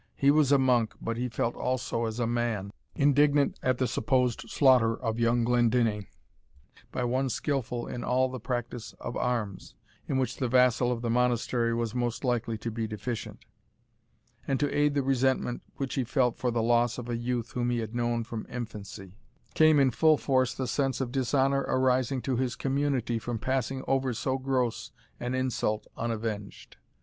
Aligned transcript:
He 0.15 0.31
was 0.31 0.51
a 0.51 0.57
monk, 0.57 0.95
but 0.99 1.15
he 1.15 1.29
felt 1.29 1.53
also 1.55 2.05
as 2.05 2.19
a 2.19 2.25
man, 2.25 2.71
indignant 2.95 3.59
at 3.61 3.77
the 3.77 3.85
supposed 3.85 4.49
slaughter 4.49 4.97
of 4.99 5.19
young 5.19 5.43
Glendinning 5.43 6.07
by 6.91 7.03
one 7.03 7.29
skilful 7.29 7.85
in 7.85 8.03
all 8.03 8.27
the 8.27 8.39
practice 8.39 8.93
of 8.99 9.15
arms, 9.15 9.75
in 10.07 10.17
which 10.17 10.37
the 10.37 10.47
vassal 10.47 10.91
of 10.91 11.03
the 11.03 11.11
Monastery 11.11 11.71
was 11.75 11.93
most 11.93 12.23
likely 12.23 12.57
to 12.57 12.71
be 12.71 12.87
deficient; 12.87 13.45
and 14.47 14.59
to 14.59 14.75
aid 14.75 14.95
the 14.95 15.03
resentment 15.03 15.61
which 15.75 15.93
he 15.93 16.03
felt 16.03 16.35
for 16.35 16.49
the 16.49 16.63
loss 16.63 16.97
of 16.97 17.07
a 17.07 17.15
youth 17.15 17.51
whom 17.51 17.69
he 17.69 17.77
had 17.77 17.93
known 17.93 18.23
from 18.23 18.47
infancy, 18.49 19.13
came 19.53 19.79
in 19.79 19.91
full 19.91 20.17
force 20.17 20.55
the 20.55 20.65
sense 20.65 20.99
of 20.99 21.11
dishonour 21.11 21.61
arising 21.67 22.23
to 22.23 22.37
his 22.37 22.55
community 22.55 23.19
from 23.19 23.37
passing 23.37 23.83
over 23.87 24.15
so 24.15 24.39
gross 24.39 24.91
an 25.19 25.35
insult 25.35 25.85
unavenged. 25.95 26.77